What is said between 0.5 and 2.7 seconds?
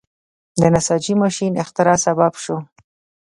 د نساجۍ ماشین اختراع سبب شو.